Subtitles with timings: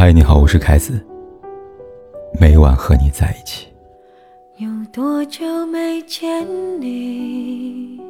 [0.00, 1.04] 嗨，你好，我是凯子。
[2.38, 3.66] 每晚和你在一起。
[4.58, 6.46] 有多久没见
[6.80, 8.00] 你？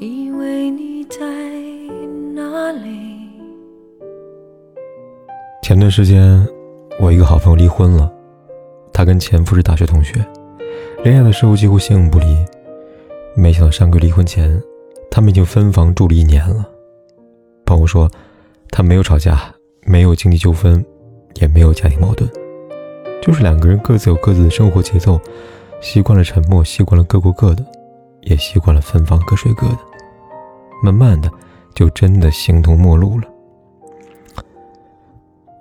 [0.00, 1.18] 以为你在
[2.32, 3.28] 哪里？
[5.62, 6.48] 前段时间，
[6.98, 8.10] 我一个好朋友离婚了。
[8.94, 10.26] 她跟前夫是大学同学，
[11.04, 12.24] 恋爱的时候几乎形影不离。
[13.36, 14.58] 没想到上个月离婚前，
[15.10, 16.66] 他们已经分房住了一年了。
[17.66, 18.10] 朋友说，
[18.70, 20.84] 他没有吵架，没有经济纠纷，
[21.34, 22.28] 也没有家庭矛盾，
[23.22, 25.20] 就是两个人各自有各自的生活节奏，
[25.80, 27.64] 习惯了沉默，习惯了各过各的，
[28.22, 29.78] 也习惯了分房各睡各的。
[30.82, 31.30] 慢慢的，
[31.74, 33.26] 就真的形同陌路了。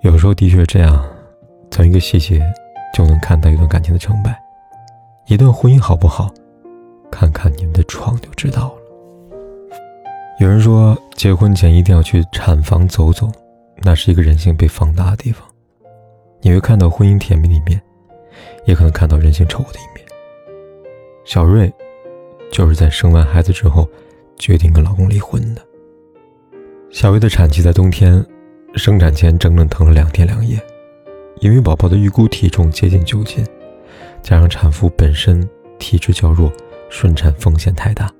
[0.01, 1.03] 有时候的确这样，
[1.71, 2.41] 从一个细节。
[2.93, 4.35] 就能看到一段感情的成败，
[5.27, 6.33] 一段婚姻好不好，
[7.11, 8.75] 看看你们的床就知道了。
[10.39, 13.27] 有人说，结婚前一定要去产房走走，
[13.77, 15.43] 那是一个人性被放大的地方，
[16.41, 17.81] 你会看到婚姻甜蜜的一面，
[18.65, 20.05] 也可能看到人性丑恶的一面。
[21.25, 21.73] 小瑞
[22.51, 23.89] 就是在生完孩子之后，
[24.37, 25.61] 决定跟老公离婚的。
[26.91, 28.23] 小薇的产期在冬天，
[28.75, 30.59] 生产前整整疼了两天两夜。
[31.39, 33.43] 因为宝宝的预估体重接近九斤，
[34.21, 35.47] 加上产妇本身
[35.79, 36.51] 体质较弱，
[36.89, 38.11] 顺产风险太大。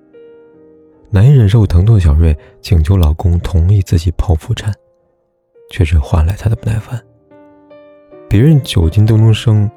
[1.10, 4.74] 难以忍受疼痛的小瑞请求老公同意自己剖腹产，
[5.72, 7.02] 却只换来他的不耐烦。
[8.30, 9.70] 别人九斤都能生，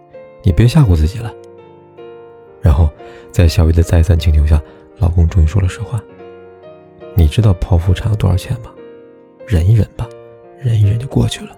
[0.43, 1.33] 你别吓唬自己了。
[2.61, 2.91] 然后，
[3.31, 4.61] 在小薇的再三请求下，
[4.99, 6.03] 老公终于说了实话
[7.15, 8.71] ：“你知道剖腹产要多少钱吗？
[9.47, 10.07] 忍一忍吧，
[10.59, 11.57] 忍一忍就过去了。”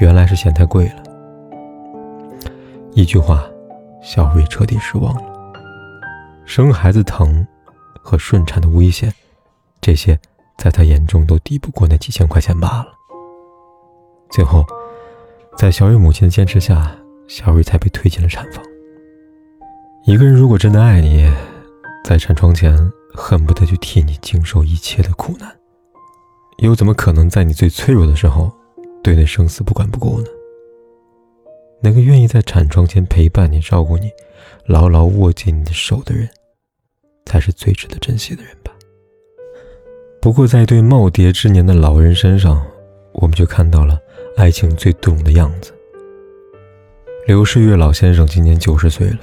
[0.00, 1.02] 原来是嫌太贵了。
[2.92, 3.48] 一句话，
[4.02, 5.22] 小瑞彻底失望了。
[6.44, 7.46] 生孩子疼
[8.10, 9.14] 和顺产的危险，
[9.80, 10.18] 这些
[10.58, 12.88] 在他眼中都抵不过那几千块钱罢了。
[14.32, 14.66] 最后，
[15.56, 16.92] 在小瑞母亲的坚持下，
[17.28, 18.64] 小瑞才被推进了产房。
[20.06, 21.32] 一个人如果真的爱你，
[22.02, 22.76] 在产床前
[23.14, 25.48] 恨不得就替你经受一切的苦难，
[26.58, 28.50] 又怎么可能在你最脆弱的时候？
[29.04, 30.26] 对那生死不管不顾呢？
[31.80, 34.10] 那个愿意在产床前陪伴你、照顾你、
[34.66, 36.28] 牢牢握紧你的手的人，
[37.26, 38.72] 才是最值得珍惜的人吧。
[40.20, 42.64] 不过，在对耄耋之年的老人身上，
[43.12, 43.98] 我们就看到了
[44.36, 45.72] 爱情最动的样子。
[47.26, 49.20] 刘世月老先生今年九十岁了，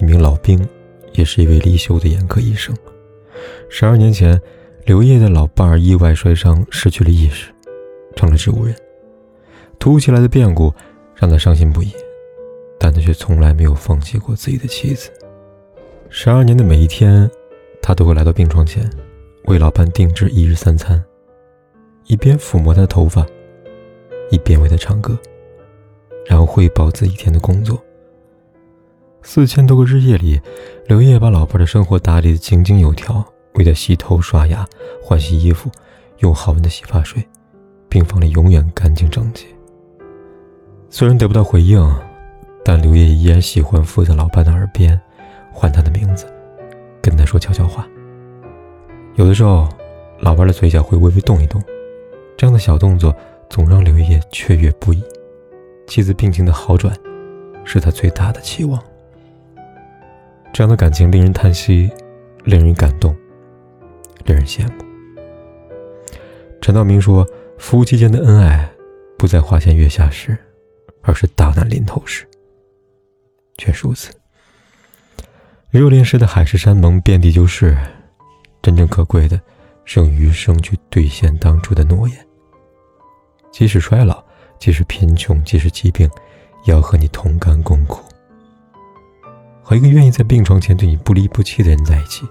[0.00, 0.66] 一名老兵，
[1.12, 2.74] 也是一位离休的眼科医生。
[3.68, 4.40] 十二年前，
[4.84, 7.52] 刘烨的老伴儿意外摔伤，失去了意识，
[8.14, 8.74] 成了植物人。
[9.78, 10.72] 突如其来的变故
[11.14, 11.92] 让他伤心不已，
[12.80, 15.10] 但他却从来没有放弃过自己的妻子。
[16.08, 17.28] 十二年的每一天，
[17.82, 18.88] 他都会来到病床前，
[19.44, 21.02] 为老伴定制一日三餐，
[22.06, 23.26] 一边抚摸他的头发，
[24.30, 25.18] 一边为他唱歌，
[26.24, 27.82] 然后汇报自己一天的工作。
[29.22, 30.40] 四千多个日夜里，
[30.86, 33.24] 刘烨把老伴的生活打理得井井有条，
[33.54, 34.64] 为他洗头、刷牙、
[35.02, 35.68] 换洗衣服，
[36.18, 37.22] 用好闻的洗发水，
[37.88, 39.44] 病房里永远干净整洁。
[40.88, 41.84] 虽然得不到回应，
[42.64, 44.98] 但刘烨依然喜欢附在老伴的耳边，
[45.58, 46.26] 唤他的名字，
[47.00, 47.88] 跟他说悄悄话。
[49.14, 49.66] 有的时候，
[50.20, 51.62] 老伴的嘴角会微微动一动，
[52.36, 53.16] 这样的小动作
[53.48, 55.02] 总让刘烨雀跃不已。
[55.86, 56.94] 妻子病情的好转，
[57.64, 58.78] 是他最大的期望。
[60.52, 61.90] 这样的感情令人叹息，
[62.44, 63.16] 令人感动，
[64.26, 64.84] 令人羡慕。
[66.60, 68.68] 陈道明说：“夫妻间的恩爱，
[69.16, 70.36] 不在花前月下时。”
[71.08, 72.26] 而是大难临头时，
[73.58, 74.12] 确实如此。
[75.78, 77.76] 热恋时的海誓山盟遍地就是，
[78.62, 79.40] 真正可贵的，
[79.84, 82.16] 是用余生去兑现当初的诺言。
[83.52, 84.22] 即使衰老，
[84.58, 86.08] 即使贫穷，即使疾病，
[86.64, 88.02] 也要和你同甘共苦。
[89.62, 92.26] 和一个愿意在病床前对你不离不弃的人在一起，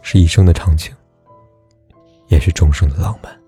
[0.00, 0.94] 是一生的长情，
[2.28, 3.38] 也是终生的浪漫。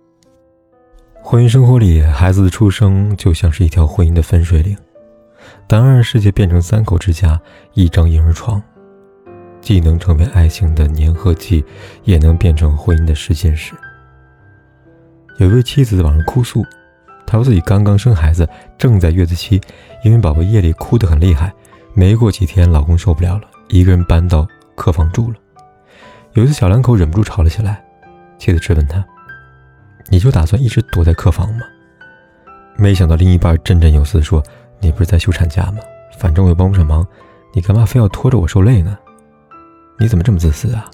[1.22, 4.76] 婚姻生活里，孩子的出生就像是一条婚姻的分水岭。
[5.66, 7.40] 当二人世界变成三口之家，
[7.72, 8.62] 一张婴儿床，
[9.64, 11.64] 既能成为爱情的粘合剂，
[12.02, 13.72] 也能变成婚姻的试金石。
[15.38, 16.62] 有一位妻子在网上哭诉，
[17.26, 18.46] 她说自己刚刚生孩子，
[18.76, 19.58] 正在月子期，
[20.04, 21.50] 因为宝宝夜里哭得很厉害，
[21.94, 25.38] 没过几天，老公受不了了，一个人搬到客房住了。
[26.34, 27.82] 有一次，小两口忍不住吵了起来，
[28.38, 29.02] 妻子质问他。
[30.10, 31.62] 你就打算一直躲在客房吗？
[32.76, 34.42] 没想到另一半振振有词说
[34.78, 35.78] ：“你不是在休产假吗？
[36.18, 37.06] 反正我又帮不上忙，
[37.54, 38.98] 你干嘛非要拖着我受累呢？
[39.98, 40.90] 你怎么这么自私啊？”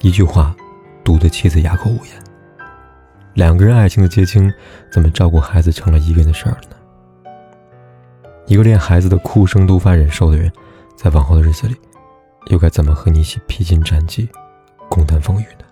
[0.00, 0.54] 一句话，
[1.02, 2.14] 堵得妻子哑口无言。
[3.32, 4.52] 两个人爱情的结晶，
[4.90, 7.30] 怎么照顾孩子成了一个人的事儿了呢？
[8.46, 10.52] 一个连孩子的哭声都无法忍受的人，
[10.96, 11.74] 在往后的日子里，
[12.50, 14.28] 又该怎么和你一起披荆斩棘，
[14.88, 15.64] 共担风雨呢？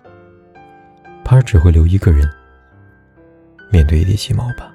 [1.23, 2.29] 怕是只会留一个人
[3.71, 4.69] 面对一地鸡毛吧。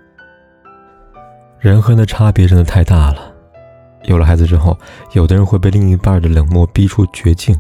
[1.59, 3.28] 人和人的差别真的太大了。
[4.05, 4.79] 有了孩子之后，
[5.13, 7.55] 有的人会被另一半的冷漠逼出绝境，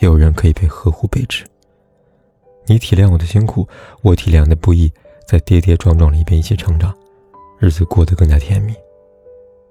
[0.00, 1.44] 也有人可以被呵护备至。
[2.66, 3.66] 你体谅我的辛苦，
[4.02, 4.92] 我体谅你的不易，
[5.26, 6.94] 在跌跌撞撞里边一起成长，
[7.58, 8.74] 日子过得更加甜蜜。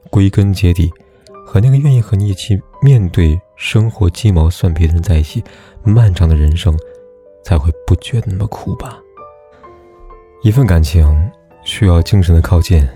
[0.09, 0.91] 归根结底，
[1.45, 5.43] 和那个愿意和你一起面对生活鸡毛蒜皮的人在一起，
[5.83, 6.77] 漫长的人生
[7.43, 8.99] 才会不觉得那么苦吧。
[10.41, 11.31] 一份感情
[11.63, 12.87] 需要精神的靠近，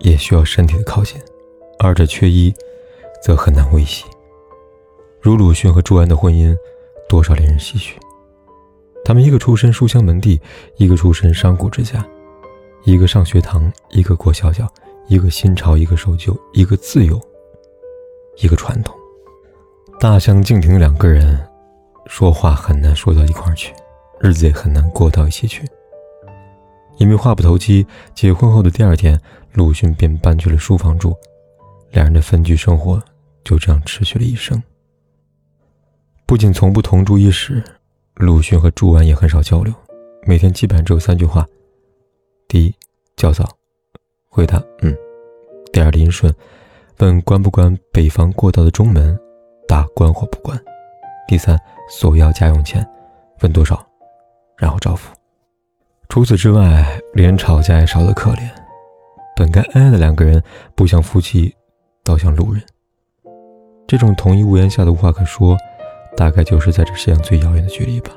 [0.00, 1.20] 也需要身体的靠近，
[1.82, 2.54] 二者缺一，
[3.22, 4.04] 则很难维系。
[5.18, 6.54] 如鲁迅和朱安的婚姻，
[7.08, 7.98] 多少令人唏嘘。
[9.02, 10.38] 他们一个出身书香门第，
[10.76, 12.06] 一个出身商贾之家，
[12.84, 14.68] 一个上学堂，一个过小脚，
[15.08, 17.18] 一个新潮，一个守旧，一个自由，
[18.36, 18.94] 一个传统。
[19.98, 21.40] 大相径庭的两个人，
[22.04, 23.72] 说话很难说到一块儿去，
[24.20, 25.66] 日子也很难过到一起去。
[26.98, 29.18] 因为话不投机，结婚后的第二天，
[29.54, 31.16] 鲁迅便搬去了书房住，
[31.90, 33.02] 两人的分居生活
[33.44, 34.62] 就这样持续了一生。
[36.26, 37.62] 不仅从不同住一室。
[38.16, 39.72] 鲁迅和朱安也很少交流，
[40.26, 41.46] 每天基本上只有三句话：
[42.46, 42.74] 第一，
[43.16, 43.48] 叫早，
[44.28, 44.92] 回答嗯；
[45.72, 46.30] 第二，林顺，
[46.98, 49.18] 问关不关北方过道的中门，
[49.66, 50.54] 答关或不关；
[51.26, 51.58] 第三，
[51.88, 52.86] 索要家用钱，
[53.40, 53.82] 问多少，
[54.58, 55.16] 然后照付。
[56.10, 58.50] 除此之外，连吵架也少得可怜。
[59.34, 60.42] 本该恩爱的两个人，
[60.74, 61.54] 不像夫妻，
[62.10, 62.60] 倒像路人。
[63.86, 65.56] 这种同一屋檐下的无话可说。
[66.16, 68.10] 大概就是在这世界上最遥远的距离吧。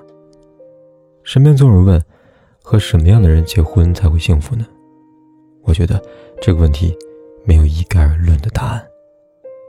[1.24, 2.04] 身边总有人问，
[2.62, 4.66] 和什么样的人结婚才会幸福呢？
[5.62, 6.04] 我觉得
[6.42, 6.98] 这个问题
[7.46, 8.84] 没有一概而论的答案。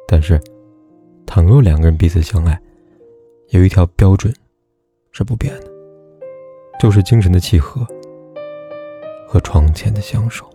[0.08, 0.40] 但是，
[1.26, 2.58] 倘若两个人彼此相爱，
[3.50, 4.34] 有一条标准
[5.12, 5.70] 是不变的，
[6.80, 7.86] 就是精神的契合
[9.28, 10.50] 和床前的相守。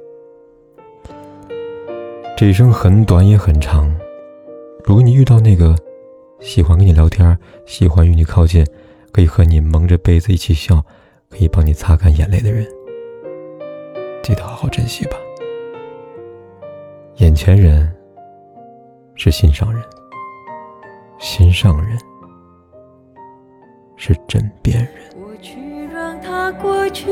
[2.40, 3.94] 这一生很短也很长，
[4.86, 5.76] 如果你遇到那个。
[6.40, 8.66] 喜欢跟你聊天，喜欢与你靠近，
[9.12, 10.82] 可以和你蒙着被子一起笑，
[11.30, 12.66] 可以帮你擦干眼泪的人，
[14.24, 15.18] 记得好好珍惜吧。
[17.18, 17.94] 眼前人
[19.16, 19.84] 是心上人，
[21.20, 22.00] 心上人
[23.98, 24.94] 是枕边人。
[25.22, 25.60] 过去
[25.92, 27.12] 让它过去，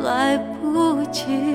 [0.00, 1.54] 来不及